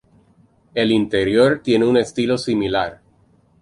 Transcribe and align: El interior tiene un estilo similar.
El 0.73 0.91
interior 0.91 1.61
tiene 1.61 1.85
un 1.85 1.95
estilo 1.95 2.35
similar. 2.39 3.03